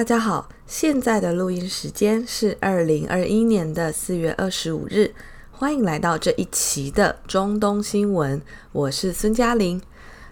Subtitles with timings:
[0.00, 5.12] 大家好，现在的录音时间是二零二一年的四月二十五日，
[5.52, 8.40] 欢迎来到这一期的中东新闻，
[8.72, 9.78] 我是孙嘉玲。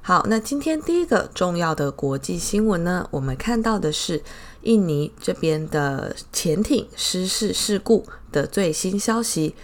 [0.01, 4.23] 好，那今天第一个重要的国际新闻呢，我们看到的是
[4.63, 9.55] 印尼这边的潜艇失事事故的最新消息。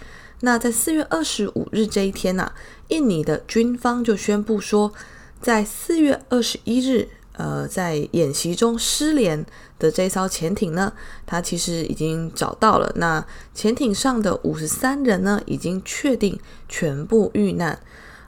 [0.41, 2.51] 那在四月二十五日这一天呢、
[2.89, 4.93] 印尼的军方就宣布说，
[5.41, 7.09] 在四月二十一日。
[7.37, 9.45] 呃，在演习中失联
[9.77, 10.91] 的这艘潜艇呢，
[11.25, 12.91] 它其实已经找到了。
[12.95, 17.79] 那潜艇上的五十三人呢，已经确定全部遇难。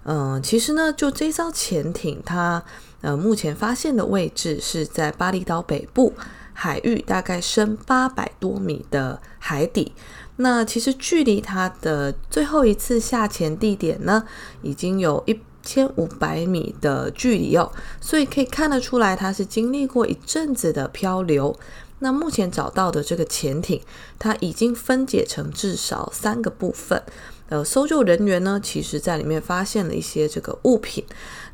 [0.04, 2.64] 嗯、其实呢，就这艘潜艇，它
[3.02, 6.14] 呃目前发现的位置是在巴厘岛北部
[6.54, 9.94] 海域，大概深八百多米的海底。
[10.38, 14.24] 那其实距离它的最后一次下潜地点呢，
[14.62, 15.40] 已经有一。
[15.68, 21.54] 千五百米的距离哦，所以可以看得出来，它是经历过一阵子的漂流。
[22.00, 23.82] 那目前找到的这个潜艇，
[24.18, 27.04] 它已经分解成至少三个部分。
[27.50, 31.04] 呃，搜救人员呢，其实在里面发现了一些这个物品。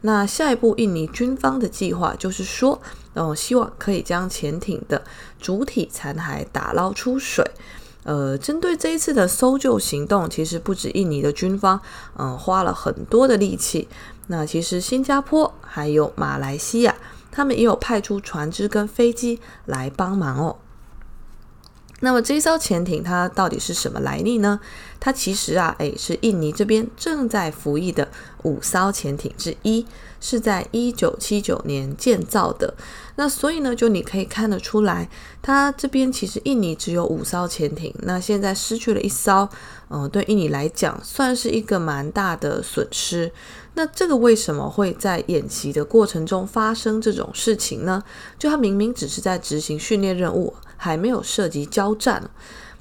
[0.02, 2.80] 那下一步，印尼军方的计划就是说，
[3.14, 5.02] 呃，希望可以将潜艇的
[5.40, 7.44] 主体残骸打捞出水。
[8.04, 11.80] 呃，针对这一次的搜救行动，其实不止印尼的军方，
[12.18, 13.88] 嗯、花了很多的力气。
[14.28, 16.96] 那其实新加坡还有马来西亚，
[17.32, 20.56] 他们也有派出船只跟飞机来帮忙哦。
[22.04, 24.60] 那么这艘潜艇它到底是什么来历呢？
[25.00, 28.10] 它其实啊，诶，是印尼这边正在服役的
[28.44, 29.86] 五艘潜艇之一，
[30.20, 32.74] 是在一九七九年建造的。
[33.16, 35.08] 那所以呢，就你可以看得出来，
[35.42, 39.48] 它这边其实印尼只有五艘潜艇，那现在失去了一艘，
[39.90, 43.32] 嗯、对印尼来讲算是一个蛮大的损失。
[43.76, 48.04] 那这个为什么会在演习的过程中发生这种事情呢？
[48.38, 50.54] 就它明明只是在执行训练任务。
[50.84, 52.30] 还没有涉及交战，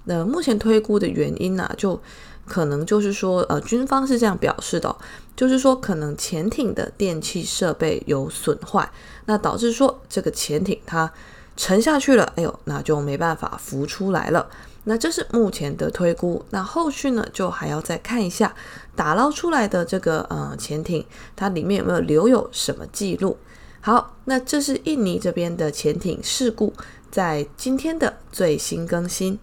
[0.06, 2.00] 那目前推估的原因呢、就
[2.44, 4.96] 可能就是说，呃，军方是这样表示的、
[5.36, 8.90] 就是说可能潜艇的电气设备有损坏，
[9.26, 11.12] 那导致说这个潜艇它
[11.56, 14.48] 沉下去了，哎呦，那就没办法浮出来了。
[14.82, 18.52] 那这是目前的推估，那后续呢，就还要再看一下
[18.96, 23.36] 打捞出来的这个呃潜艇，它里面有没有留有什么记录。
[23.80, 26.72] 好，那这是印尼这边的潜艇事故。
[27.12, 29.38] 在今天的最新更新，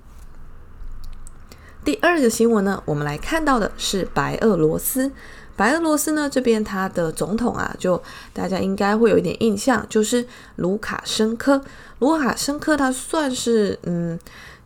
[1.85, 5.11] 第二个新闻呢，我们来看到的是白俄罗斯。
[5.55, 8.01] 白俄罗斯呢这边，它的总统啊，就
[8.33, 10.25] 大家应该会有一点印象，就是
[10.55, 11.63] 卢卡申科。
[11.99, 14.19] 卢卡申科他算是嗯。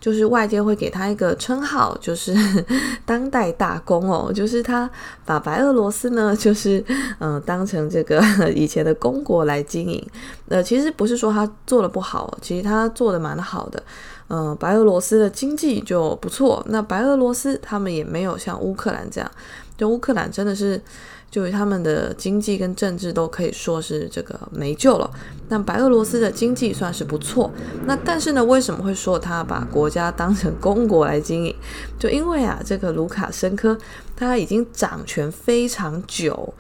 [0.03, 2.35] 就是外界会给他一个称号，就是
[3.07, 4.89] 当代大公哦，就是他
[5.23, 6.83] 把白俄罗斯呢，就是
[7.19, 8.21] 嗯、当成这个
[8.53, 10.05] 以前的公国来经营。
[10.49, 13.81] 呃，其实不是说他做的不好，其实他做的蛮好的。
[14.27, 16.61] 嗯、白俄罗斯的经济就不错。
[16.67, 19.31] 那白俄罗斯他们也没有像乌克兰这样，
[19.77, 20.81] 就乌克兰真的是。
[21.33, 25.09] 就是他们的经济跟政治都可以说是这个没救了。
[25.49, 27.51] 那白俄罗斯的经济算是不错，
[27.87, 31.55] 那但是呢，为什么会说他把国家当成公国来经营？
[31.97, 33.75] 就因为啊，这个卢卡申科
[34.15, 36.53] 他已经掌权非常久，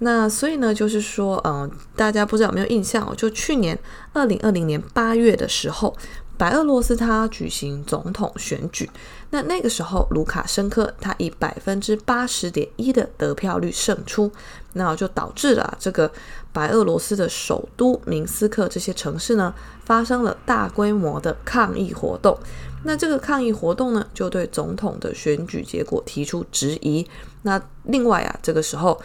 [0.00, 3.14] 那所以呢，就是说，嗯、呃，大家不知道有没有印象哦？
[3.16, 3.78] 就去年
[4.12, 5.96] 二零二零年八月的时候。
[6.38, 8.88] 白俄罗斯他举行总统选举，
[9.30, 14.30] 那那个时候卢卡申科他以百分之八十点一的得票率胜出，
[14.74, 16.10] 那就导致了这个
[16.52, 19.52] 白俄罗斯的首都明斯克这些城市呢
[19.84, 22.38] 发生了大规模的抗议活动。
[22.84, 27.04] 那这个抗议活动呢就对总统的选举结果提出质疑。
[27.42, 28.98] 那另外啊，这个时候。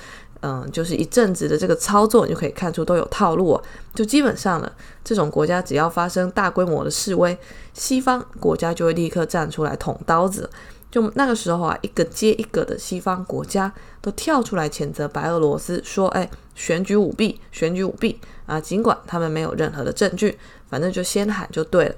[0.45, 3.63] 嗯，就是一阵子的这个操作，你就可以看出都有套路哦。
[3.95, 4.69] 就基本上呢，
[5.01, 7.37] 这种国家只要发生大规模的示威，
[7.73, 10.49] 西方国家就会立刻站出来捅刀子。
[10.91, 20.37] 就那个时候啊，一个接一个的西方国家都跳出来谴责白俄罗斯，说：“哎，选举舞弊，选举舞弊啊！”尽管他们没有任何的证据，
[20.69, 21.95] 反正就先喊就对了。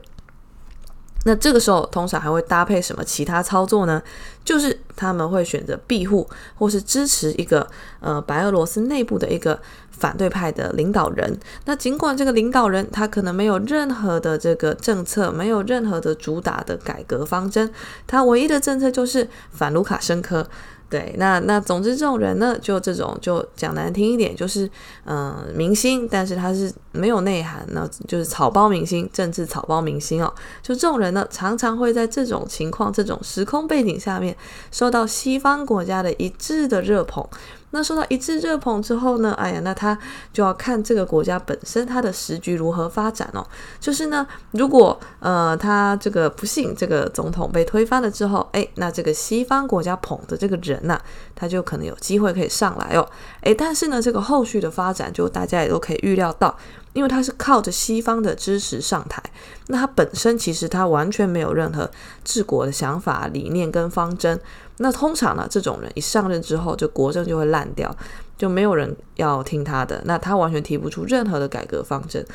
[1.27, 4.01] 那这个时候通常还会搭配什么其他操作呢？
[4.44, 7.68] 就是他们会选择庇护或是支持一个
[8.00, 11.36] 呃白俄罗斯内部的一个反对派的领导人。
[11.66, 17.71] 那尽管这个领导人他可能没有任何的这个政策，没有任何的主打的改革方针，
[18.06, 20.48] 他唯一的政策就是反卢卡申科。
[20.88, 24.70] 对，那那总之这种人呢，就这种就讲难听一点，就是
[25.06, 30.32] 嗯、明星，但是他是没有内涵，那就是草包明星，政治草包明星哦。
[30.62, 34.36] 就这种人呢，常常会在这种情况、这种时空背景下面，
[34.72, 37.28] 受到西方国家的一致的热捧。
[37.75, 39.98] 那受到一致热捧之后呢，哎呀，那他
[40.31, 43.45] 就要看这个国家本身它的时局如何发展哦。
[43.81, 50.98] 就是呢，如果呃他这个不幸这个总统被推翻了之后，哎，那这个西方国家捧的这个人呐、
[51.36, 53.06] 他就可能有机会可以上来哦。
[53.42, 56.57] 哎，但是呢，这个后续的发展就大家也都可以预料到。
[56.95, 59.21] 因为他是靠着西方的支持上台，
[59.68, 61.92] 那他本身其实他完全没有任何
[62.24, 64.39] 治国的想法、理念跟方针。
[64.77, 67.94] 那通常呢，这种人一上任之后，就国政就会烂掉，
[68.38, 70.01] 就没有人要听他的。
[70.06, 72.25] 那他完全提不出任何的改革方针。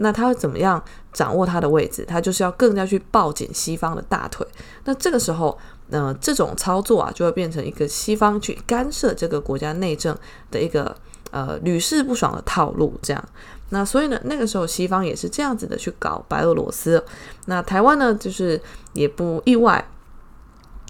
[0.00, 0.82] 那他会怎么样
[1.12, 2.04] 掌握他的位置？
[2.04, 4.44] 他就是要更加去抱紧西方的大腿。
[4.84, 5.56] 那这个时候，
[5.90, 10.16] 呃，这种操作啊，就会变成一个西方去干涉这个国家内政
[10.50, 10.94] 的一个
[11.32, 13.24] 呃屡试不爽的套路，这样。
[13.70, 17.02] 那所以呢，那个时候西方也是这样子的去搞白俄罗斯。
[17.46, 18.60] 那台湾呢，就是
[18.92, 19.84] 也不意外。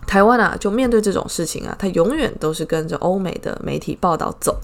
[0.07, 4.59] 台湾啊，就面对这种事情啊，它永远都是跟着欧美的媒体报道走。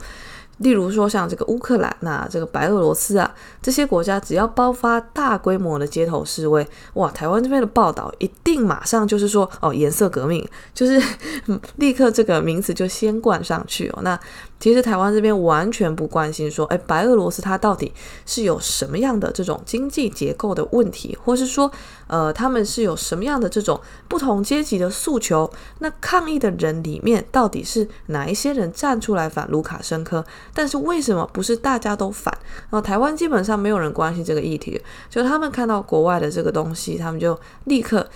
[0.58, 11.02] 例如说，像这个乌克兰、那这个白俄罗斯啊，这些国家只要爆发大规模的街头示威，哇，台湾这边的报道一定马上就是说，哦，颜色革命，就是
[11.76, 13.98] 立刻这个名词就先冠上去哦。
[14.02, 14.18] 那
[14.64, 17.92] 其实台湾这边完全不关心说，哎，白俄罗斯它到底
[18.24, 21.70] 是有什么样的这种经济结构的问题，或是说，
[22.06, 23.78] 呃，他们是有什么样的这种
[24.08, 25.52] 不同阶级的诉求？
[25.80, 30.24] 那抗议的人里面到底是哪一些人站出来反卢卡申科？
[30.54, 32.34] 但是为什么不是大家都反？
[32.70, 34.80] 然后台湾基本上没有人关心这个议题，
[35.10, 38.08] 就他们看到国外的这个东西，他们就立刻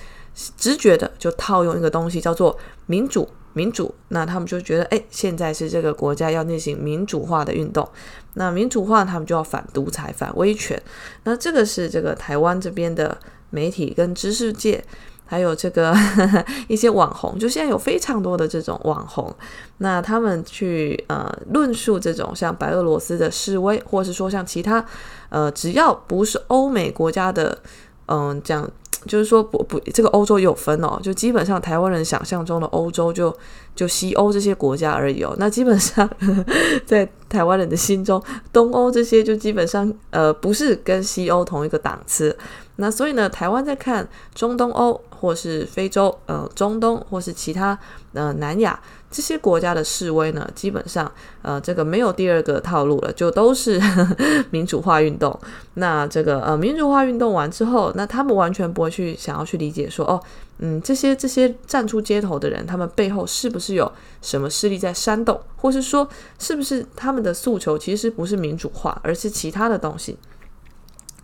[0.57, 2.57] 直觉的就套用一个东西叫做
[2.87, 3.29] 民主。
[3.59, 7.87] 民主，那他们就觉得，哎，现在是这个国家要进行民主化的运动，
[8.35, 10.81] 那民主化他们就要反独裁、反威权。
[11.25, 13.19] 那这个是这个台湾这边的
[13.51, 14.85] 媒体跟知识界，
[15.27, 19.35] 还有这个呵 呵一些网红，就现在有非常多的这种网红，
[19.79, 24.85] 那他们去呃论述这种像白俄罗斯的示威，或是说像其他
[25.31, 27.59] 呃只要不是欧美国家的，
[28.07, 28.71] 嗯、这样。
[29.07, 33.35] 就是说不不，这个欧洲也有分哦，就基本上台湾人想象中的欧洲就
[33.75, 35.35] 就西欧这些国家而已哦。
[35.39, 36.45] 那基本上呵 呵
[36.85, 38.23] 在台湾人的心中，
[38.53, 42.37] 东欧这些就基本上呃不是跟西欧同一个档次。
[42.77, 47.79] 那所以呢，台湾在看中东欧或是非洲呃中东或是其他
[48.13, 48.81] 呃南亚。
[49.11, 51.11] 这些国家的示威呢，基本上，
[51.43, 54.17] 呃，这个没有第二个套路了，就都是呵 呵
[54.51, 55.39] 民主化运动。
[55.75, 60.21] 那这个呃，民主化运动完之后，那他们完全不会去想要去理解说，哦，
[60.59, 63.91] 嗯，这些这些站出街头的人，他们背后是不是有
[64.21, 66.07] 什么势力在煽动，或是说，
[66.39, 70.19] 是不是他们的诉求其实不是民主化，而是其他的东西。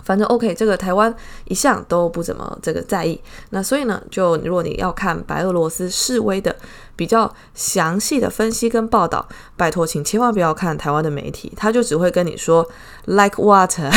[0.02, 1.14] 反正 OK，这个台湾
[1.46, 3.18] 一向都不怎么这个在意。
[3.50, 6.54] 那所以呢，就如果你要看白俄罗斯示威的
[6.96, 9.26] 比较详细的分析跟报道，
[9.56, 12.66] 拜托，请千万不要看台湾的媒体，他就只会跟你说
[13.06, 13.90] like water，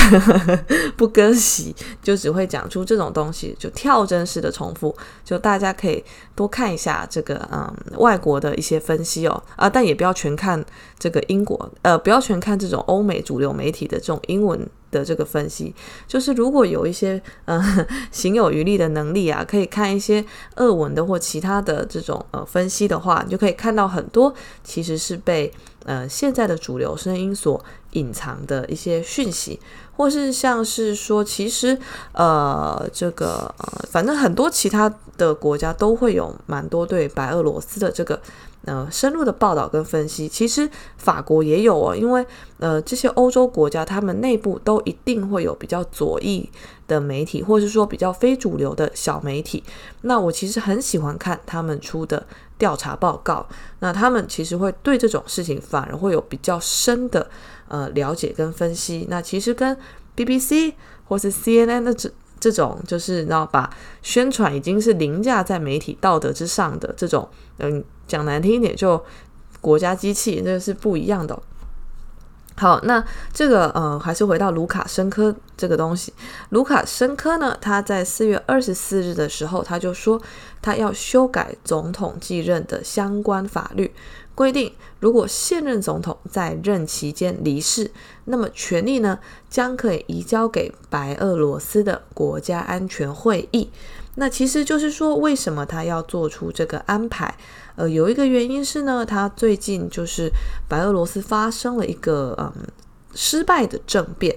[0.98, 4.96] 不割席，就只会讲出这种东西，就跳针式的重复。
[5.24, 6.04] 就大家可以
[6.36, 10.64] 多看一下这个嗯外国的一些分析哦啊，但也不要全看
[10.98, 14.68] 这个英国，呃，不要全看这种欧美主流媒体的这种英文。
[14.92, 15.74] 的这个分析，
[16.08, 17.62] 就是如果有一些呃
[18.12, 20.24] 行有余力的能力啊，可以看一些
[20.56, 25.52] 恶文的或其他的这种呃分析的话，你就可以看到很多其实是被
[25.88, 27.60] 呃现在的主流声音所
[27.94, 29.60] 隐藏的一些讯息，
[29.96, 31.76] 或是像是说，其实
[32.12, 38.22] 呃这个呃反正很多其他的国家都会有蛮多对白俄罗斯的这个。
[38.66, 42.26] 呃，深入的报道跟分析，其实法国也有哦，因为
[42.60, 46.50] 呃，这些欧洲国家他们内部都一定会有比较左翼
[46.86, 49.64] 的媒体，或是说比较非主流的小媒体。
[50.02, 52.28] 那我其实很喜欢看他们出的
[52.58, 53.46] 调查报告，
[53.80, 57.30] 那他们其实会对这种事情反而会有比较深的
[57.68, 59.06] 呃了解跟分析。
[59.10, 59.78] 那其实跟
[60.16, 60.74] BBC
[61.06, 63.70] 或是 CNN 的这这种，就是然后把
[64.02, 67.28] 宣传已经是凌驾在媒体道德之上的这种，
[67.60, 67.84] 嗯。
[68.08, 69.04] 讲难听一点，就
[69.60, 71.38] 国家机器，那是不一样的。
[72.60, 76.12] 好，那这个呃，还是回到卢卡申科这个东西。
[76.50, 80.20] 卢卡申科呢，他在四月二十四日的时候，他就说
[80.60, 83.94] 他要修改总统继任的相关法律，
[84.34, 87.92] 规定如果现任总统在任期间离世，
[88.26, 93.70] 那么权力呢将可以移交给白俄罗斯的国家安全会议。
[94.20, 97.34] 那其实就是说，为什么他要做出这个安排？
[97.76, 100.32] 呃，有一个原因是呢，他最近就是
[100.68, 102.52] 白俄罗斯发生了一个嗯
[103.14, 104.36] 失败的政变。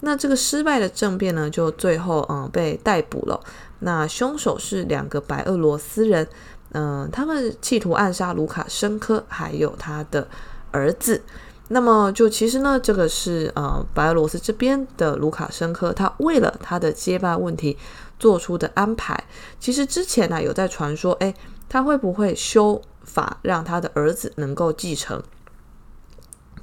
[0.00, 3.40] 那这个失败的政变呢，就最后嗯被逮捕了。
[3.78, 6.28] 那凶手是两个白俄罗斯人，
[6.72, 10.28] 嗯，他们企图暗杀卢卡申科还有他的
[10.70, 11.22] 儿子。
[11.68, 17.78] 那么就其实呢，这个是呃白俄罗斯这边的卢卡申科，他为了他的接班问题
[18.22, 19.24] 做出的安排。
[19.58, 21.34] 其实之前呢、有在传说，诶，
[21.68, 25.20] 他会不会修法让他的儿子能够继承？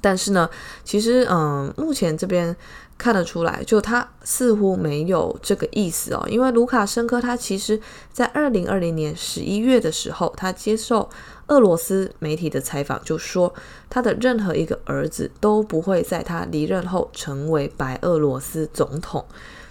[0.00, 0.48] 但是呢，
[0.82, 2.56] 其实嗯，目前这边
[2.96, 6.24] 看得出来，就他似乎没有这个意思哦。
[6.26, 7.78] 因为卢卡申科他其实
[8.10, 11.10] 在二零二零年十一月的时候，他接受
[11.48, 13.52] 俄罗斯媒体的采访，就说
[13.90, 19.26] 他的任何一个儿子都不会在他离任后成为白俄罗斯总统。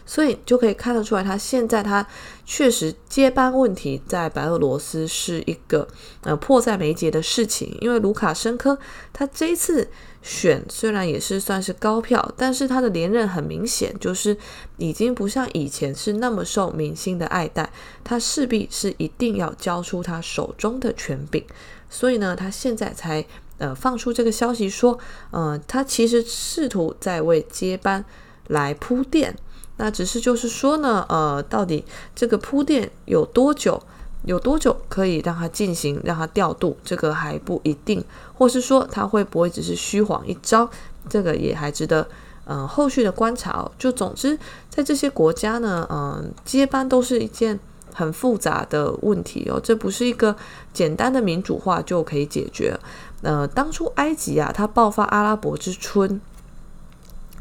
[0.10, 2.04] 所以就可以看得出来，他现在他
[2.44, 5.88] 确实接班问题在白俄罗斯是一个
[6.24, 7.78] 呃迫在眉睫的事情。
[7.80, 8.76] 因为卢卡申科
[9.14, 9.88] 他这一次
[10.24, 14.36] 选虽然也是算是高票，但是他的连任很明显就是
[14.78, 17.72] 已经不像以前是那么受民心的爱戴，
[18.04, 21.46] 他势必是一定要交出他手中的权柄。
[21.88, 23.24] 所以呢，他现在才
[23.60, 24.98] 呃放出这个消息说，
[25.30, 28.04] 呃，他其实试图在为接班
[28.48, 29.36] 来铺垫。
[29.82, 33.82] 那只是就是说呢，呃，到底这个铺垫有多久，
[34.26, 38.04] 有多久可以让它进行，让它调度，这个还不一定，
[38.38, 40.70] 或是说它会不会只是虚晃一招，
[41.08, 42.06] 这个也还值得，
[42.44, 43.72] 嗯、后续的观察哦。
[43.80, 44.38] 就总之，
[44.70, 47.58] 在这些国家呢，嗯、接班都是一件
[47.94, 50.36] 很复杂的问题哦，这不是一个
[50.74, 52.78] 简单的民主化就可以解决。
[53.22, 56.20] 呃，当初埃及啊，它爆发阿拉伯之春，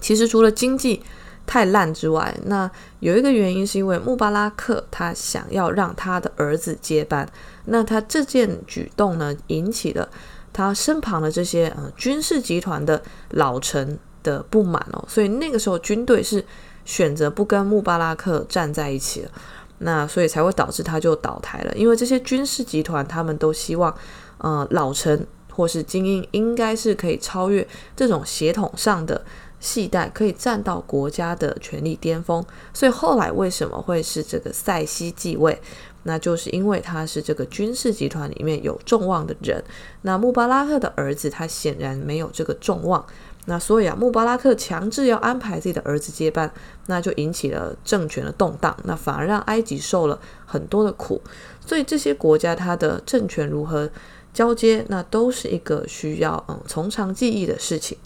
[0.00, 1.02] 其实除了经济。
[1.48, 7.26] 太烂之外，那有一个原因是因为穆巴拉克他想要让他的儿子接班，
[7.64, 10.06] 那他这件举动呢，引起了
[10.52, 16.44] 他身旁的这些呃军事集团的老臣的不满哦，所以那个时候军队是
[16.84, 19.30] 选择不跟穆巴拉克站在一起了，
[19.78, 23.94] 那所以才会导致他就倒台了，因为这些军事集团他们都希望
[24.36, 29.24] 呃老臣或是精英应该是可以超越这种血统上的。
[29.60, 35.60] 系带可以站到国家的权力巅峰，所以后来为什么会是这个塞西继位？
[36.04, 39.62] 那就是因为他是这个军事集团里面有众望的人。
[40.02, 43.04] 那穆巴拉克的儿子他显然没有这个众望，
[43.46, 46.50] 那所以啊，穆巴拉克强制要安排自己的儿子接班，
[46.86, 51.20] 那就引起了政权的动荡，那反而让埃及受了很多的苦。
[51.66, 53.90] 所以这些国家它的政权如何
[54.32, 57.98] 交接，那都是一个需要嗯从长计议的事情。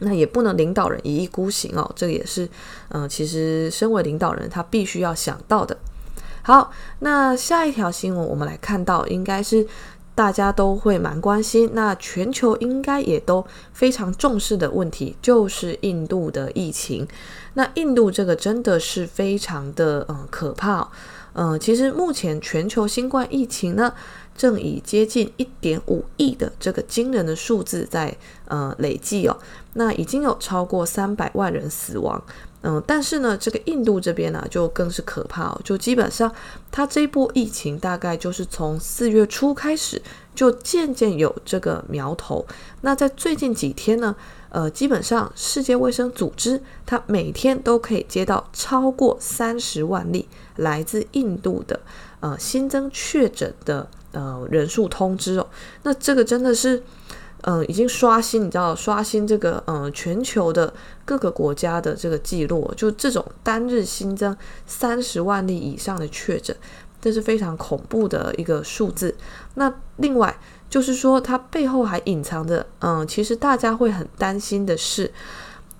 [0.00, 2.48] 那也不能领导人一意孤行哦，这个也是，
[2.90, 5.76] 嗯、其实身为领导人，他必须要想到的。
[6.42, 9.66] 好，那下一条新闻我们来看到，应该是
[10.14, 17.08] 大家都会蛮关心，那全球应该也都非常重视的问题，就是印度的疫情。
[17.54, 20.88] 那印度这个真的是非常的嗯可怕，
[21.32, 23.94] 嗯、呃，其实目前全球新冠疫情呢，
[24.36, 28.14] 正以接近一点五亿的这个惊人的数字在
[28.46, 29.36] 呃累计哦，
[29.74, 32.20] 那已经有超过三百万人死亡，
[32.62, 36.32] 嗯、但是呢，这个印度这边呢、就更是可怕哦，就基本上
[36.70, 40.00] 它这一波疫情大概就是从四月初开始
[40.34, 42.44] 就渐渐有这个苗头，
[42.80, 44.16] 那在最近几天呢，
[44.48, 51.80] 呃，基本上世界卫生组织它每天都可以接到超过三十万例来自印度的
[52.20, 53.88] 呃新增确诊的。
[54.16, 55.46] 呃，人数通知哦，
[55.82, 56.80] 那这个真的是，
[57.46, 60.72] 呃，已经刷新，你知道，刷新这个，嗯、全球的
[61.04, 64.34] 各个国家的这个记录，就这种单日新增
[64.66, 66.56] 三十万例以上的确诊，
[67.02, 69.14] 这是非常恐怖的一个数字。
[69.56, 70.34] 那另外
[70.70, 75.12] 就是说，它背后还隐藏着，嗯、其实大家会很担心的是，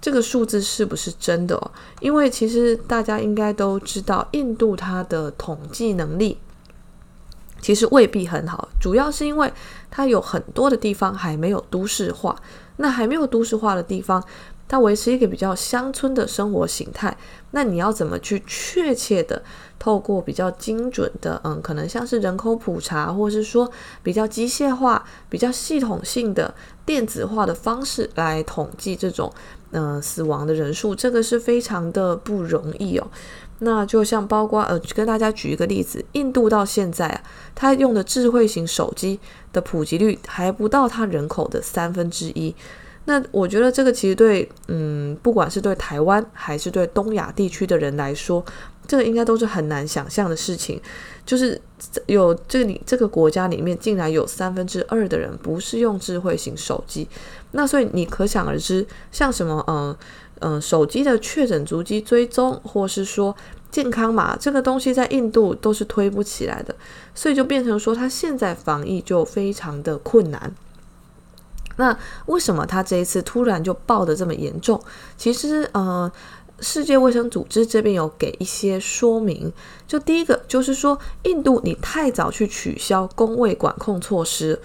[0.02, 1.71] 这个数字是不是真的哦？
[2.00, 6.37] 因为其实大家应该都知道，印度它的统计能力。
[7.62, 9.50] 其实未必很好，主要是因为
[9.94, 12.34] 它有很多的地方还没有都市化。
[12.78, 14.20] 那还没有都市化的地方，
[14.66, 17.16] 它维持一个比较乡村的生活形态。
[17.52, 19.40] 那你要怎么去确切的
[19.78, 23.70] 透过比较精准的，嗯，可能像是人口普查，或是说
[24.02, 26.52] 比较机械化、比较系统性的
[26.84, 29.32] 电子化的方式来统计这种，
[29.70, 33.06] 嗯，死亡的人数，这个是非常的不容易哦。
[33.61, 37.23] 那就像包括呃，跟大家举一个例子，印度到现在啊，
[37.54, 39.18] 它用的智慧型手机
[39.52, 42.54] 的普及率还不到它人口的三分之一。
[43.06, 48.44] 那我觉得这个其实对，嗯，不管是对台湾还是对东亚地区的人来说，
[48.87, 50.80] 这个应该都是很难想象的事情。
[51.25, 51.58] 就是
[52.06, 57.08] 有这里这个国家里面竟然有三分之二的人不是用智慧型手机，
[57.52, 59.96] 那所以你可想而知，像什么，嗯。
[60.46, 63.34] 嗯，手机的确诊足迹追踪，或是说
[63.70, 66.76] 健康码这个东西，在印度都是推不起来的，
[67.14, 70.54] 所以就变成说，他现在防疫就非常的困难。
[71.76, 71.96] 那
[72.26, 74.78] 为什么他这一次突然就爆得这么严重？
[75.16, 76.12] 其实，呃，
[76.60, 79.50] 世界卫生组织这边有给一些说明。
[79.88, 84.60] 就第一个就是说，印度你太早去取消公卫管控措施。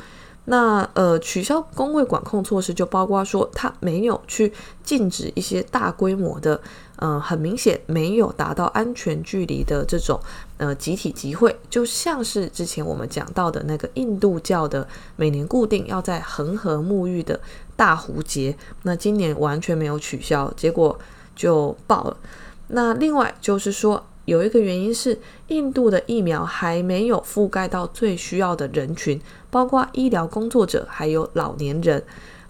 [0.51, 4.51] 那呃，取消公卫管控措施就包括说，他没有去
[4.83, 6.59] 禁止一些大规模的，
[6.95, 10.19] 呃，很明显没有达到安全距离的这种
[10.57, 17.39] 呃集体集会，就像是之前我们讲到的那个印度教的每年固定要在恒河沐浴的
[17.75, 20.97] 大壶节，那今年完全没有取消，结果
[21.35, 22.17] 就爆了。
[22.69, 24.03] 那另外就是说。
[24.29, 25.17] 有一个原因是，
[25.47, 29.19] 印度的疫苗还没有覆盖到最需要的人群，
[29.49, 32.03] 包括医疗工作者还有老年人。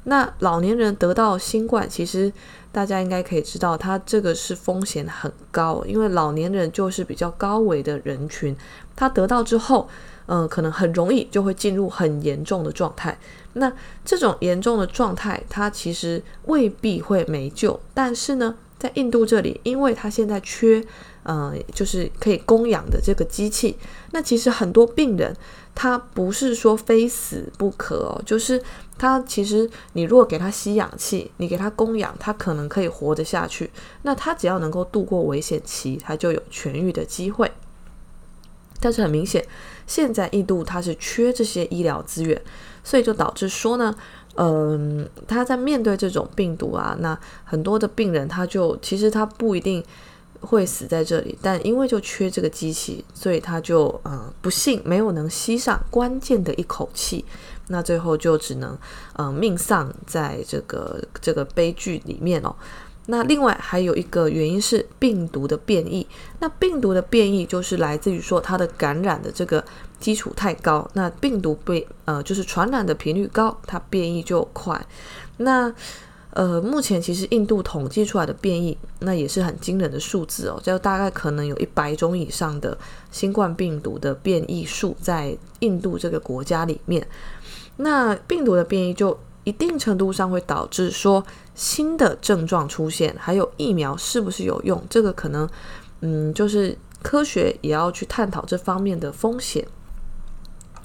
[0.04, 2.32] 那老年人得到新冠，其实
[2.72, 8.54] 大家应该可以知道，他这个是风险很高，因为老年人就是比较高危的人群，
[8.96, 9.88] 他得到之后，
[10.26, 13.18] 嗯、可能很容易就会进入很严重的状态。
[13.54, 13.72] 那
[14.04, 20.84] 这种严重的状态，它其实未必会没救，但是呢，在印度这里，因为他现在缺。
[21.24, 23.78] 呃，就是可以供氧的这个机器。
[24.12, 25.36] 那其实很多病人，
[25.76, 28.62] 他不是说非死不可哦，就是
[28.98, 33.70] 他其实你如果给他吸氧气，你给他供氧，他可能可以活得下去。
[34.02, 37.52] 那他只要能够度过危险期，他就有痊愈的机会。
[38.80, 39.46] 但是很明显，
[39.86, 42.42] 现在印度它是缺这些医疗资源，
[42.84, 43.94] 所以就导致说呢，
[44.36, 49.84] 嗯、他在面对这种病毒啊，那很多的病人他就其实他不一定。
[50.42, 57.26] 会死在这里，但因为就缺这个机器，所以他就呃不幸没有能吸上关键的一口气，
[57.68, 58.78] 那最后就只能
[59.14, 62.56] 呃命丧在这个这个悲剧里面哦。
[63.08, 66.08] 那另外还有一个原因是病毒的变异，
[66.40, 69.64] 那病毒的变异就是来自于说它的感染的这个
[70.00, 74.86] 基础太高，那病毒被呃就是传染的频率高，它变异就快，
[75.38, 75.74] 那。
[76.32, 82.78] 呃，目前其实印度统计出来的变异，那也是很惊人的数字哦，就大概可能有一百种以上的
[83.12, 87.06] 新冠病毒的变异数在印度这个国家里面。
[87.78, 91.24] 那病毒的变异就一定程度上会导致说
[91.56, 95.50] 新的症状出现，还有疫苗是不是有用，这个可能，
[96.02, 99.66] 嗯，就是科学也要去探讨这方面的风险。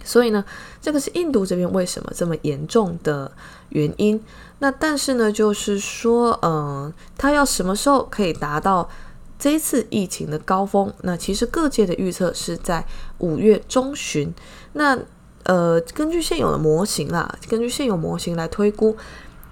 [0.05, 0.45] 所以呢，
[0.81, 3.33] 这个是印度这边为什么这么严重的
[3.71, 4.23] 原因。
[4.61, 8.88] 那但是呢，就是说，嗯、呃，它要什么时候可以达到
[9.38, 10.93] 这次疫情的高峰？
[11.03, 12.87] 那其实各界的预测是在
[13.19, 14.33] 五月中旬。
[14.75, 14.99] 那
[15.43, 18.97] 呃，根据现有的模型啦，根据现有模型来推估，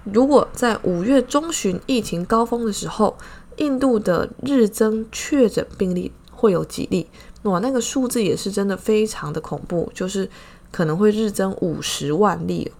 [0.05, 3.15] 如果在五月中旬疫情高峰的时候，
[3.57, 7.07] 印度的日增确诊病例会有几例？
[7.43, 10.29] 哇，那个数字也是真的非常的恐怖，就是
[10.71, 12.71] 可能会日增五十万例。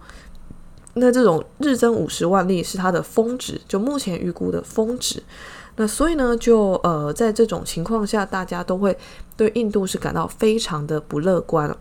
[0.94, 5.22] 那这种日增五十万例是它的峰值，就目前预估的峰值。
[5.76, 8.96] 那所以呢，就呃，在这种情况下，大家都会
[9.36, 11.76] 对印度是感到非常的不乐观。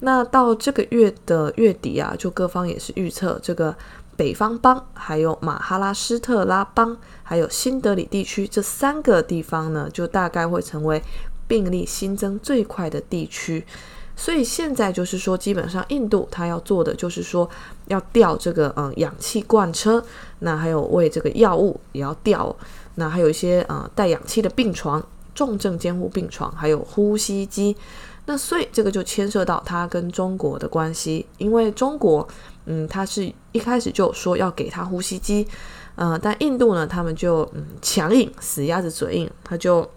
[0.00, 3.74] 那到这个月的月底啊，就各方也是预测，这个
[4.16, 11.02] 北方邦、还有马哈拉施特拉邦、还有新德里地区这三个地方呢，就大概会成为
[11.48, 13.64] 病例新增最快的地区。
[14.14, 17.48] 所以现在就是说，基本上印度它要做的就是说，
[17.86, 20.04] 要调这个嗯氧气罐车，
[20.40, 22.54] 那还有为这个药物也要调，
[22.96, 25.00] 那还有一些呃带氧气的病床、
[25.36, 27.76] 重症监护病床，还有呼吸机。
[28.26, 32.26] 那所以这个就牵涉到它跟中国的关系，因为中国
[32.66, 35.46] 嗯它是一开始就说要给他呼吸机，
[35.94, 39.88] 呃，但印度呢他们就嗯强硬死鸭子嘴硬，他就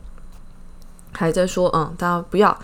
[1.11, 2.57] 还在说嗯他不要。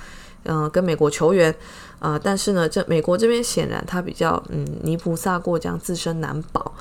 [0.49, 1.51] 嗯、跟美国求援，
[1.99, 6.71] 啊、呃，但是呢，这美国这边显然他比较，嗯，泥菩萨过江，自身难保，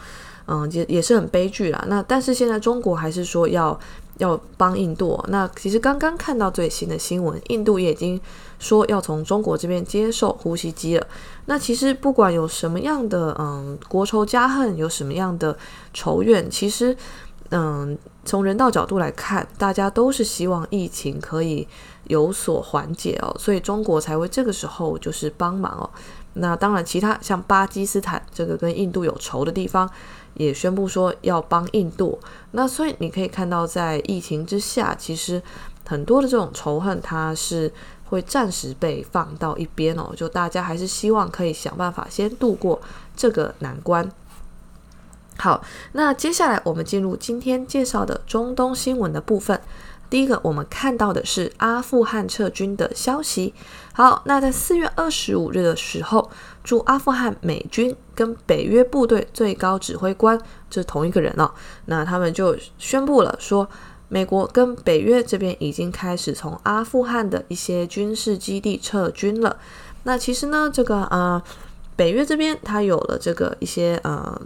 [0.46, 1.84] 嗯、也也是很悲剧啦。
[1.88, 3.76] 那但是现在中国还是说要
[4.18, 5.20] 要帮印度。
[5.26, 8.20] 那其实刚刚看到最新的新闻，印度也已经
[8.60, 11.04] 说要从中国这边接受呼吸机了。
[11.46, 15.58] 那其实不管有什么样的，嗯，国仇家恨，有什么样的
[15.92, 16.96] 仇怨，其实，
[17.50, 21.66] 嗯，从人道角度来看，大家都是希望疫情可以。
[22.08, 25.90] 有所缓解哦，所以中国才会这个时候就是帮忙哦。
[26.34, 29.90] 那当然，其他像巴基斯坦这个跟印度有仇的地方，
[30.34, 32.16] 也宣布说要帮印度。
[32.52, 35.42] 那所以你可以看到，在疫情之下，其实
[35.84, 37.72] 很多的这种仇恨，它是
[38.04, 40.12] 会暂时被放到一边哦。
[40.14, 42.80] 就大家还是希望可以想办法先度过
[43.16, 44.08] 这个难关。
[45.38, 49.60] 好，那接下来我们进入今天介绍的中东新闻的部分。
[50.08, 53.52] 第一个，我们看到的是阿富汗撤军的消息。
[53.92, 56.30] 好，那在四月二十五日的时候，
[56.62, 61.50] 驻阿富汗美军跟北约部队最高指挥官，这是同一个人哦。
[61.86, 63.68] 那他们就宣布了说，
[64.08, 69.56] 美国跟北约这边已经开始从阿富汗的一些军事基地撤军了。
[70.04, 71.42] 那其实呢，这个呃，
[71.96, 74.40] 北约这边它有了这个一些呃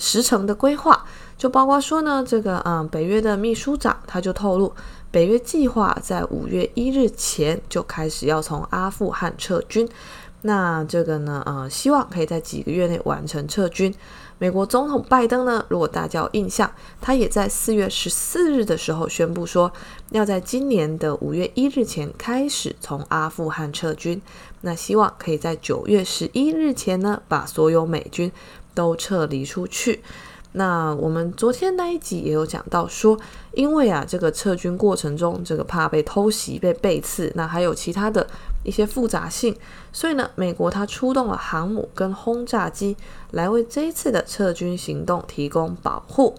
[0.00, 1.04] 时程的规划。
[1.38, 4.72] 就包括说呢，这个嗯，北约的秘书长他就透露，
[5.10, 9.88] 北约计划在五月一日前就开始要从阿富汗撤军。
[10.42, 13.94] 那这个呢，呃，希望可以在几个月内完成撤军。
[14.38, 19.70] 美国总统拜登呢，如果大家有印象，他也在四月十四日的时候宣布说，
[20.12, 24.20] 要在今年的五月一日前开始从阿富汗撤军。
[24.62, 28.32] 那希望可以在九月十一日前呢，把所有美军
[28.74, 30.02] 都撤离出去。
[30.52, 33.16] 那我们昨天那一集也有讲到说，
[33.52, 38.26] 因为啊，这个撤军过程中，这个怕被偷袭、被背刺，那还有其他的
[38.64, 39.54] 一些复杂性，
[39.92, 42.96] 所以呢，美国它出动了航母跟轰炸机
[43.30, 46.34] 来为这一次的撤军行动提供保护。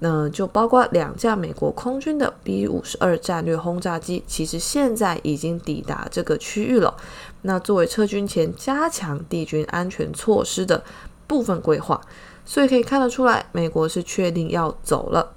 [0.00, 6.94] 那就包括两架美国空军的 B 五十二战略轰炸机，其实现在已经抵达这个区域了。
[7.40, 10.84] 那作为撤军前加强地军安全措施的
[11.26, 12.00] 部分规划。
[12.44, 15.32] 所以可以看得出来，美国是确定要走了，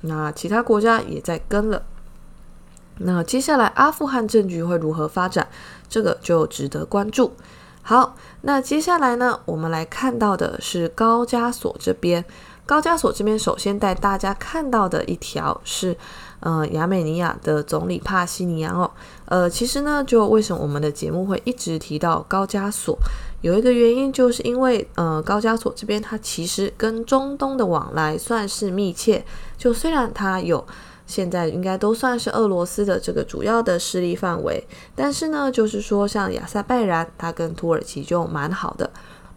[0.00, 1.82] 那其他国家也在跟了。
[2.98, 5.46] 那接下来阿富汗政局会如何发展，
[5.88, 7.32] 这个就值得关注。
[7.82, 12.24] 好，那接下来呢，我们来看到的是高加索这边。
[12.66, 15.96] 高加索这边首先带大家看到的一条是，
[16.40, 18.90] 呃，亚美尼亚的总理帕西尼扬哦。
[19.24, 22.98] 呃，其实呢，就为什么我们的节目会一直提到高加索？
[23.40, 29.24] 有一个原因，就是因为呃，高加索这边它其实跟中东的往来算是密切。
[29.56, 30.66] 就虽然它有
[31.06, 38.90] 现在应该都算是俄罗斯的这个主要的势力范围，但是呢，就是说像亚塞拜然，它跟土耳其就蛮好的。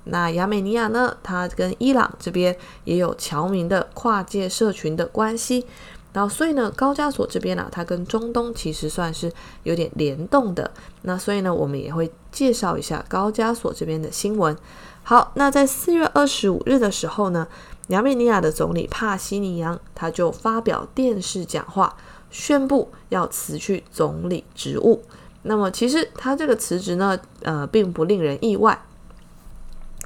[0.06, 5.66] 那亚美尼亚呢，它跟伊朗这边也有侨民的跨界社群的关系。
[6.14, 9.32] 然后，所以呢，高加索这边呢、它跟中东其实算是
[9.64, 10.70] 有点联动的。
[11.04, 14.56] 那所以呢，我们也会介绍一下高加索这边的新闻。
[15.04, 17.48] 好，那在四月二十五日的时候呢，
[17.88, 21.96] 亚美尼亚的总理帕西尼扬他就发表电视讲话，
[22.30, 25.04] 宣布要辞去总理职务。
[25.44, 28.84] 那么，其实他这个辞职呢，呃，并不令人意外，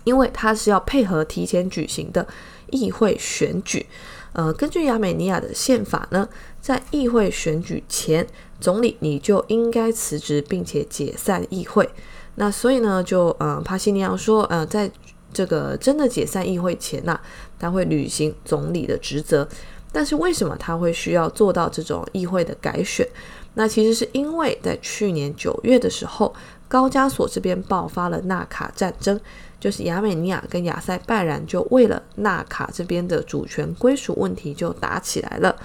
[0.04, 2.28] 因为他是要配合提前举行的
[2.70, 3.88] 议会选举。
[4.36, 6.28] 呃，根据亚美尼亚的宪法呢，
[6.60, 8.28] 在议会选举前，
[8.60, 11.90] 总理你就应该辞职，并且解散议会。
[12.36, 14.92] 那所以呢，就呃，帕西尼扬说，呃，在
[15.32, 17.18] 这个真的解散议会前呐、
[17.58, 19.48] 他会履行总理的职责。
[19.94, 23.08] 但是为什么他会需要做到这种议会的改选？
[23.54, 26.36] 那其实是因为在去年九月的时候，
[26.68, 29.18] 高加索这边爆发了纳卡战争。
[29.66, 35.56] 就是亚美尼亚跟亚塞拜然就为了纳卡这边的主权归属问题就打起来了。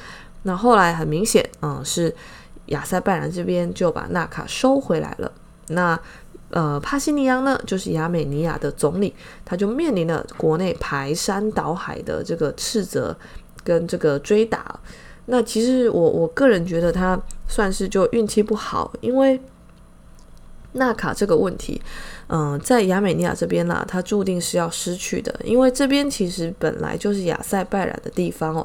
[0.45, 2.11] 那后来很明显，嗯，是
[2.69, 5.31] 亚塞拜然这边就把纳卡收回来了。
[5.69, 6.01] 那
[6.49, 13.15] 呃，帕西尼扬呢，就是亚美尼亚的总理，他就面临了国内排山倒海的这个斥责
[13.63, 14.81] 跟这个追打。
[15.27, 19.39] 那其实我我个人觉得他算是就运气不好，因为。
[20.73, 21.83] 纳卡这个问题，
[22.33, 28.65] 嗯、在亚美尼亚这边啦，它注定是要失去的，因为这边其实本来就是亚塞拜然的地方哦。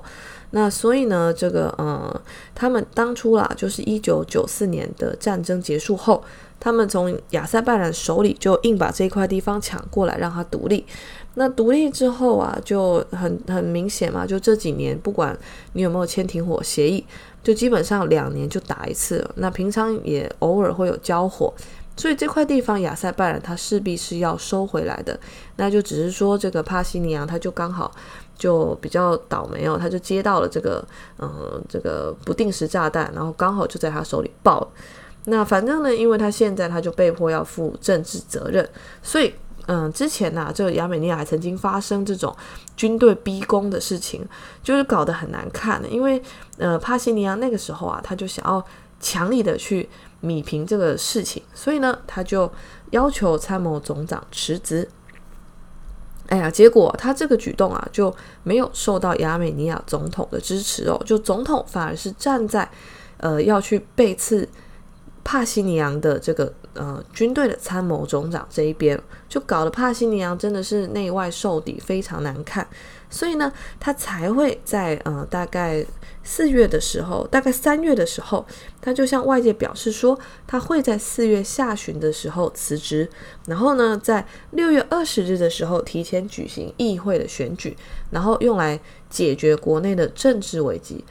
[0.51, 2.21] 那所以呢，这个，呃，
[2.53, 6.23] 他们当初啦，就是一九九四年的战争结束后，
[6.59, 10.85] 他们从亚塞拜然手里就硬把这块地方抢过来，让它独立。
[11.33, 15.35] 那独立之后啊，就很很明显嘛，就这几年，不管
[15.73, 17.03] 你有没有签停火协议，
[17.43, 19.27] 就基本上两年就打一次。
[19.35, 21.51] 那平常也偶尔会有交火。
[21.97, 25.17] 所以这块地方亚塞拜然他势必是要收回来的，
[25.55, 27.89] 那就只是说这个帕西尼亚他就刚好
[28.37, 30.85] 就比较倒霉哦，他就接到了这个
[31.19, 34.69] 嗯这个不定时炸弹，然后刚好就在他手里爆。
[35.23, 38.67] 那反正呢，因为他现在他就被迫要负政治责任，
[39.01, 39.33] 所以
[39.67, 42.35] 嗯之前呐、这个亚美尼亚还曾经发生这种
[42.75, 44.27] 军队逼宫的事情，
[44.61, 46.21] 就是搞得很难看的，因为
[46.57, 48.61] 呃帕西尼亚那个时候啊，他就想要
[48.99, 49.87] 强力的去。
[50.25, 52.51] 米平这个事情，所以呢，他就
[52.89, 54.89] 要求参谋总长辞职。
[56.27, 62.67] 哎呀，结果他这个举动啊，就没有受到亚美尼亚总统的支持哦，就总统反而是站在
[63.17, 64.49] 呃要去背刺
[65.23, 72.67] 帕西尼扬的这个呃军队的参谋总长这一边，就搞得帕西尼扬真的是内外受敌，非常难看。
[73.15, 73.49] 所以呢，
[73.79, 75.85] 他才会在呃大概
[76.21, 78.45] 四月的时候，大概三月的时候，
[78.81, 83.09] 他就向外界表示说，他会在四月下旬的时候辞职，
[83.47, 87.77] 然后呢，在六月二十日的时候提前举行议会的选举，
[88.11, 88.77] 然后用来
[89.09, 91.01] 解决国内的政治危机。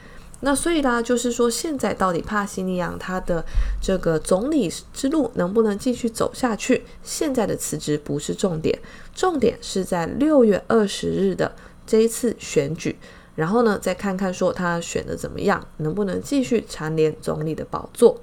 [0.41, 3.43] 那所以呢，就是说现在到底帕西尼扬他的
[3.81, 6.83] 这个总理之路能不能继续走下去？
[7.01, 8.77] 现在的辞职不是重点，
[9.15, 11.55] 重点是在六月二十日的。
[11.85, 12.97] 这一次选举，
[13.35, 18.21] 然后呢，再看看说他选的怎么样，能不能继续蝉联总理的宝座。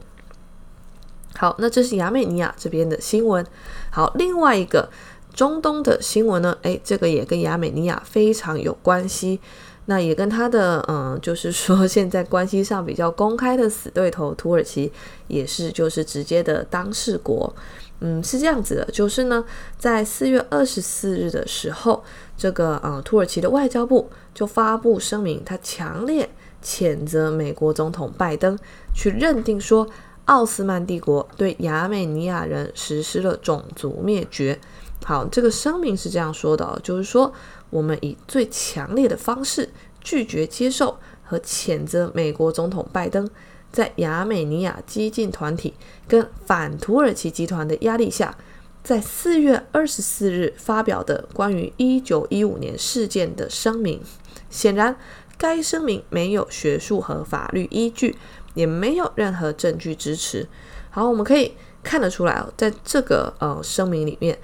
[1.37, 3.45] 好，那这是亚美尼亚这边的新闻。
[3.91, 4.91] 好，另外一个
[5.33, 9.41] 中东的新闻呢，诶，这个也跟亚美尼亚非常有关系。
[9.87, 14.93] 那也跟他的嗯，就是说现在关系上比较公开的死对头土耳其，
[15.27, 17.53] 也是就是直接的当事国。
[17.99, 19.45] 嗯，是这样子的，就是呢，
[19.79, 22.05] 在四月二十四日的时候，
[22.43, 26.29] 这个呃，土耳其的外交部就发布声明，他强烈
[26.61, 28.59] 谴责美国总统拜登，
[28.93, 29.87] 去认定说
[30.25, 34.59] 奥斯曼帝国对亚美尼亚人实施了种族灭绝。
[35.05, 37.33] 好，这个声明是这样说的，就是说
[37.71, 43.31] 我们以最强烈的方式拒绝接受和谴责美国总统拜登。
[43.71, 45.73] 在亚美尼亚激进团体
[46.09, 48.37] 跟反土耳其集团的压力下，
[48.83, 54.01] 在四月二十四日发表的关于一九一五年事件的声明，
[54.51, 54.97] 显然
[55.39, 58.17] 该声明没有学术和法律依据，
[58.55, 60.49] 也没有任何证据支持。
[60.91, 64.37] 好，我们可以看得出来哦，在这个呃声明里面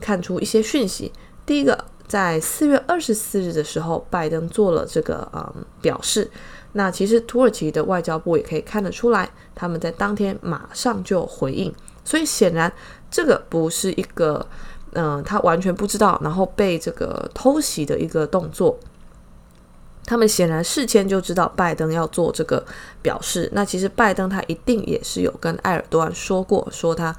[0.00, 1.12] 看出一些讯息。
[1.44, 6.30] 第一个，在四月二十四日的时候，拜登做了这个呃表示。
[6.72, 11.72] 那其实土耳其的外交部也可以看得出来，他们在当天马上就回应，
[12.06, 12.72] 所以显然
[13.10, 14.46] 这个不是一个，
[14.94, 18.78] 嗯、他完全不知道，然后被这个偷袭的一个动作。
[20.06, 22.64] 他们显然事前就知道拜登要做这个
[23.02, 23.50] 表示。
[23.52, 27.14] 那其实拜登他一定也是有跟埃尔多安说过，说他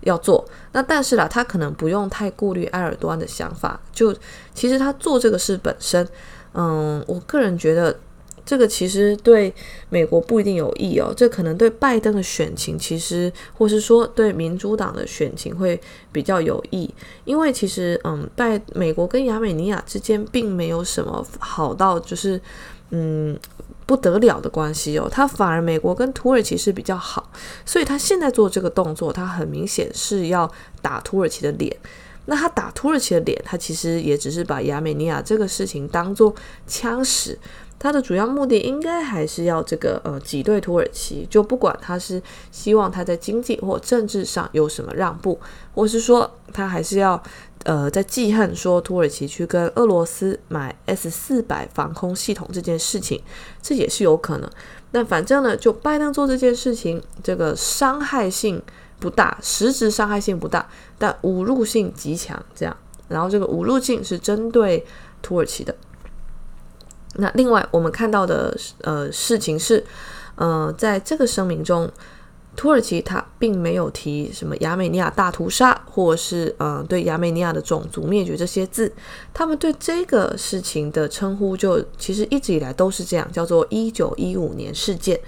[0.00, 0.44] 要做。
[0.72, 3.80] 那但是啦，他可能不用太顾虑埃尔多安的想法。
[3.92, 4.12] 就
[4.52, 6.06] 其实他做这个事本身，
[6.54, 7.96] 嗯，我个人觉得。
[8.44, 9.52] 这个其实对
[9.88, 16.92] 美国不一定有益哦，这可能对拜登的选情，其实或是说对民主党的选情会比较有益，
[17.24, 22.40] 因为其实嗯，拜美国跟亚美尼亚之间并没有什么好到就是
[22.90, 23.38] 嗯
[23.86, 27.30] 不得了的关系哦，他反而美国跟土耳其是比较好，
[27.64, 30.50] 所以他现在做这个动作，他很明显是要
[30.80, 31.76] 打土耳其的脸。
[32.26, 36.34] 那他打土耳其的脸，他其实也只是把亚美尼亚这个事情当做
[36.66, 37.38] 枪使。
[37.78, 45.36] 他的主要目的应该还是要这个呃挤兑土耳其，就不管他是希望他在经济或政治上有什么让步，
[45.74, 47.20] 或是说他还是要
[47.64, 53.20] 呃在记恨说土耳其去跟俄罗斯买 S 四百防空系统这件事情，
[53.60, 54.48] 这也是有可能。
[54.92, 58.62] 但反正呢，就拜登做这件事情，这个伤害性
[59.02, 60.64] 不大，实质伤害性不大，
[60.96, 62.40] 但侮辱性极强。
[62.54, 62.76] 这样，
[63.08, 64.86] 然后这个侮辱性是针对
[65.20, 65.74] 土耳其的。
[67.16, 69.84] 那另外我们看到的呃事情是，
[70.36, 71.90] 呃，在这个声明中，
[72.54, 78.90] 土耳其他并没有提什么亚美尼亚大屠杀，或是呃对亚美尼亚的种族灭绝这些字，
[79.34, 85.18] 他们对这个事情的称呼就其实一直以来都是这样，叫做一九一五年事件。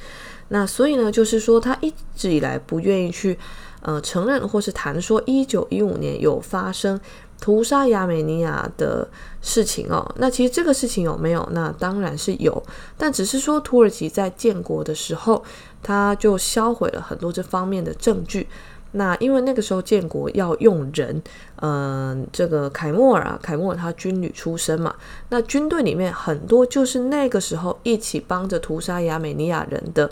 [0.48, 3.38] 那所以呢，就是说他一直以来不愿意去
[3.84, 7.00] 呃承认或是谈说一九一五年有发生。
[7.40, 9.06] 屠杀亚美尼亚的
[9.42, 11.46] 事情哦，那其实这个事情有没有？
[11.52, 12.62] 那当然是有，
[12.96, 15.44] 但只是说土耳其在建国的时候，
[15.82, 18.46] 他就销毁了很多这方面的证据。
[18.92, 21.20] 那因为那个时候建国要用人，
[21.56, 24.94] 嗯、呃，这个凯末尔啊，凯末尔他军旅出身嘛，
[25.28, 30.10] 那军队里面很多就是那个时候一起帮着屠杀亚美尼亚人的，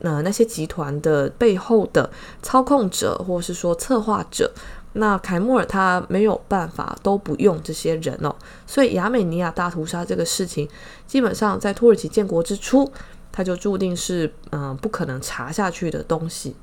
[0.00, 2.10] 呃，那些集团的背后的
[2.42, 4.52] 操控者，或是说策划者。
[4.94, 8.34] 那凯莫尔他没有办法都不用这些人哦，
[8.66, 10.68] 所以亚美尼亚大屠杀这个事情，
[11.06, 12.90] 基本上在土耳其建国之初，
[13.30, 16.56] 他就注定是嗯、不可能查下去的东西，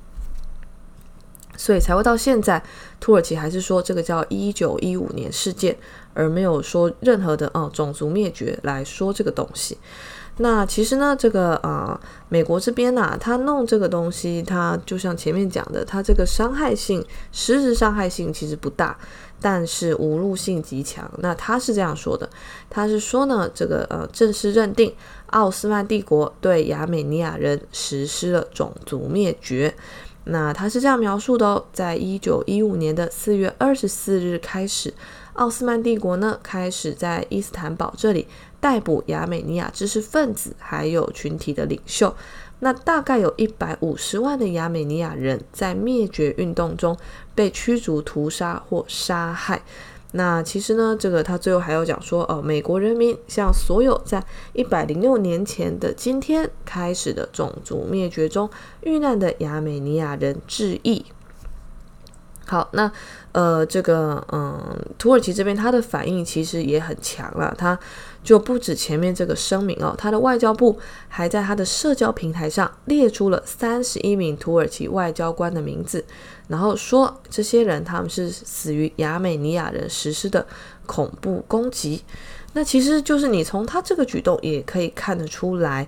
[1.55, 2.61] 所以才会到现在，
[2.99, 5.77] 土耳其还是说这个叫一九一五年事件，
[6.13, 9.77] 而没有说任何的哦种族灭绝来说这个东西。
[10.37, 18.97] 那其实呢，这个呃，美国这边呐，他弄这个东西，他就像前面讲的，他这个伤害性，实质伤害性其实不大，
[19.39, 21.09] 但是侮辱性极强。
[21.19, 22.29] 那他是这样说的，
[22.69, 24.93] 他是说呢，这个呃，正式认定
[25.27, 29.73] 奥斯曼帝国对亚美尼亚人实施了种族灭绝。
[30.27, 34.91] 那他是这样描述的哦，在一九一五年的四月二十四日开始，
[35.35, 38.27] 奥斯曼帝国呢开始在伊斯坦堡这里
[38.59, 42.13] 逮捕亚美尼亚知识分子，还有群体的领袖。
[42.59, 46.97] 那大概有一百五十万的亚美尼亚人在灭绝运动中
[47.35, 49.61] 被驱逐、屠杀或杀害。
[50.13, 58.49] 那其实呢，这个他最后还要讲说，哦，美国人民向所有在一百零六年前的今天开始的种族灭绝中
[58.83, 61.05] 遇难的亚美尼亚人致意。
[62.47, 62.91] 好，那
[63.31, 67.77] 呃，这个嗯，土耳其这边他的反应其实也很强了，他
[68.23, 70.77] 就不止前面这个声明哦，他的外交部
[71.09, 76.05] 还在他的社交平台上列出了三十一名土耳其外交官的名字。
[76.47, 80.45] 然后说这些人他们是死于亚美尼亚人实施的
[80.85, 82.03] 恐怖攻击，
[82.53, 85.87] 那其实就是你从他这个举动也可以看得出来，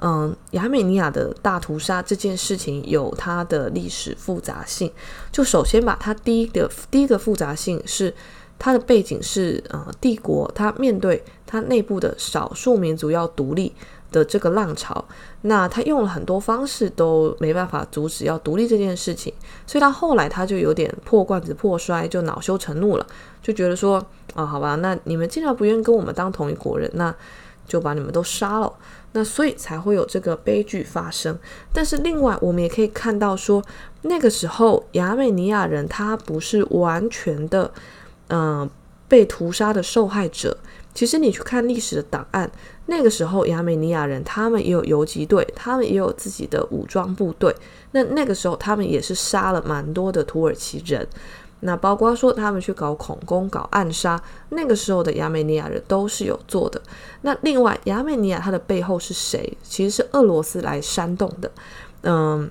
[0.00, 4.92] 嗯，亚美尼亚的大屠杀这件事情有它的历史复杂性。
[5.30, 8.14] 就首先吧，它第一个第一个复杂性是
[8.58, 13.72] 它的背景是呃帝国，它面对它内部的少数民族要独立。
[14.10, 15.04] 的这个浪潮，
[15.42, 19.30] 那它用了很多方式都没办法阻止要独立这件事情，
[19.66, 23.06] 所以他后来他就有点破罐子破摔，就恼羞成怒了，
[23.42, 27.14] 就觉得说啊，好吧，那你们既然不愿意跟我们当同一国人，那
[27.66, 28.72] 就把你们都杀了，
[29.18, 31.36] 那所以才会有这个悲剧发生。
[31.72, 33.60] 但是另外我们也可以看到说，
[34.02, 37.72] 那个时候亚美尼亚人他不是完全的
[38.28, 38.70] 嗯、
[39.08, 40.56] 被屠杀的受害者。
[40.94, 42.48] 其实你去看历史的档案，
[42.86, 47.52] 那个时候亚美尼亚人他们也有游击队，他们也有自己的武装部队。
[47.90, 51.04] 那那个时候他们也是杀了蛮多的土耳其人。
[51.60, 56.80] 那包括说他们去搞恐攻、搞暗杀，那个时候的亚美尼亚人都是有做的。
[57.22, 59.56] 那另外亚美尼亚它的背后是谁？
[59.62, 61.50] 其实是俄罗斯来煽动的。
[62.02, 62.50] 嗯，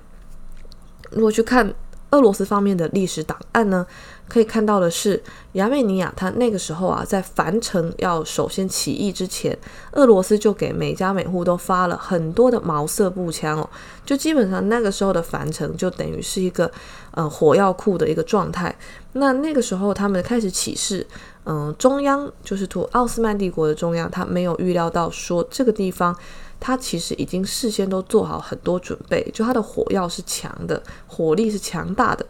[1.10, 1.74] 如果去看。
[2.10, 3.86] 俄罗斯方面的历史档案呢，
[4.30, 9.54] 可以看到的是，亚美尼亚它那个时候啊，在樊城要首先起义之前，
[9.92, 13.68] 俄罗斯就给每家每户都发了很多的毛瑟步枪哦，
[14.06, 16.72] 就基本上那个时候的樊城就等于是一个
[17.12, 18.74] 呃火药库的一个状态。
[19.12, 21.06] 那那个时候他们开始起事，
[21.44, 26.16] 嗯、中央就是土奥斯曼帝国的中央，他没有预料到说这个地方。
[26.60, 32.26] 他其实已经事先都做好很多准备，就他的火药是强的，火力是强大的。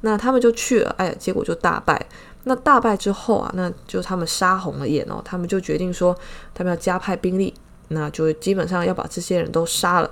[0.00, 2.04] 那他们就去了，哎，结果就大败。
[2.42, 6.12] 那大败之后啊，那就他们杀红了眼哦，他们就决定说，
[6.52, 7.54] 他们要加派兵力，
[7.90, 10.10] 那就基本上要把这些人都杀了。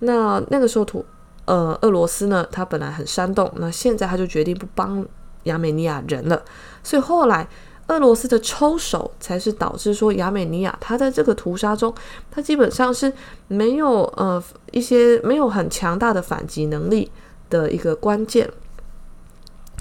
[0.00, 1.02] 那那个时候土
[1.46, 5.04] 呃俄罗斯呢，他本来很煽动，那现在他就决定不帮
[5.44, 6.42] 亚美尼亚人了，
[6.82, 7.48] 所以后来。
[7.88, 11.94] 俄罗斯的抽手才是导致说亚美尼亚他在这个屠杀中，
[12.32, 13.12] 他基本上是
[13.46, 17.08] 没有呃一些没有很强大的反击能力
[17.48, 18.50] 的一个关键。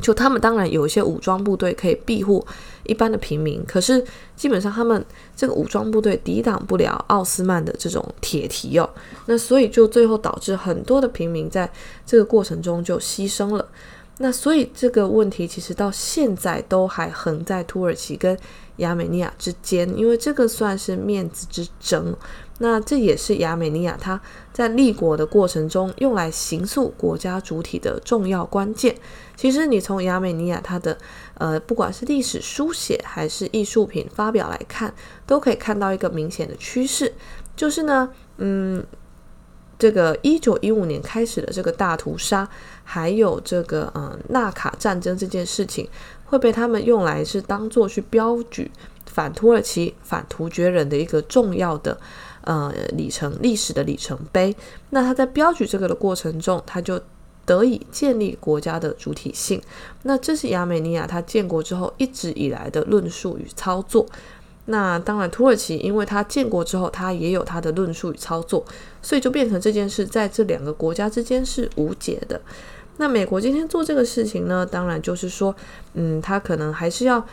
[0.01, 2.45] 就他们当然有一些武装部队可以庇护
[2.83, 4.03] 一般的平民，可是
[4.35, 5.03] 基本上他们
[5.35, 8.89] 这个武装部队抵挡不了奥斯曼的这种铁蹄哦。
[9.25, 11.69] 那所以就最后导致很多的平民在
[12.05, 13.65] 这个过程中就牺牲了。
[14.17, 18.37] 那所以这个问题其实到现在都还横在土耳其跟
[18.77, 22.15] 亚美尼亚之间，因为这个算是面子之争。
[22.59, 24.19] 那这也是亚美尼亚它
[24.53, 28.95] 在立国的过程中用来形塑国家主体的重要关键。
[29.35, 30.97] 其实你从亚美尼亚它的
[31.37, 34.93] 呃不管是历史书写还是艺术品发表来看，
[35.25, 37.13] 都可以看到一个明显的趋势，
[37.55, 38.83] 就是呢，嗯。
[39.77, 42.47] 这个一九一五年开始的这个大屠杀，
[42.85, 45.85] 还有这个嗯纳卡战争这件事情，
[46.23, 48.71] 会被他们用来是当做去标举
[49.05, 51.99] 反土耳其、反突厥人的一个重要的
[52.45, 54.55] 呃里程历史的里程碑。
[54.89, 56.99] 那他在标举这个的过程中，他就
[57.45, 59.61] 得以建立国家的主体性。
[60.03, 64.05] 那这是亚美尼亚他建国之后一直以来的论述与操作。
[64.67, 68.65] 那当然，土耳其因为他建国之后，他也有他的论述与操作，
[68.99, 72.41] 所以就变成这件事在这两个国家之间是无解的。
[72.97, 75.55] 那美国今天做这个事情呢，当然就是说，
[75.93, 77.23] 嗯，他可能还是要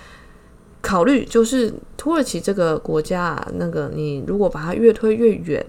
[0.83, 5.64] 考虑，就是土耳其这个国家啊，那个你如果把它越推越远。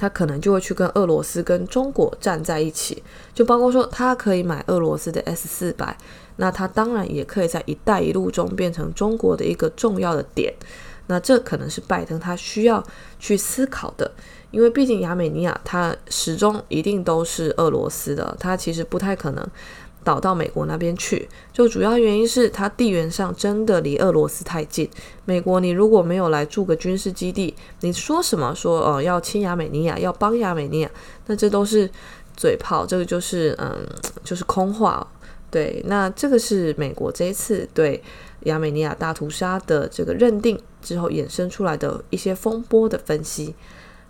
[0.00, 3.02] 他可能就会去跟俄罗斯、跟中国站在一起，
[3.34, 5.98] 就包括说他可以买俄罗斯的 S 四百，
[6.36, 10.54] 那他当然也可以在“一带一路”中变成中国的一个重要的点。
[11.08, 12.80] 那这可能是拜登他需要
[13.18, 14.08] 去思考的，
[14.52, 19.44] 因为毕竟亚美尼亚它始终一定都是俄罗斯的，它其实不太可能。
[20.04, 24.88] 倒到美国那边去，就主要原因是它地缘上真的离俄罗斯太近。
[25.24, 30.90] 美国，你如果没有来驻个军事基地，你说什么说呃要亲亚美尼亚，要帮亚美尼亚，
[31.26, 31.90] 那这都是
[32.36, 33.86] 嘴炮，这个就是嗯，
[34.24, 35.06] 就是空话。
[35.50, 38.02] 对，那这个是美国这一次对
[38.40, 43.54] 亚美尼亚大屠杀的这个认定之后衍生出来的一些风波的分析。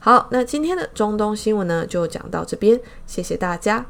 [0.01, 3.87] 好，那今天的中东新闻呢，就讲到这边，谢谢大家。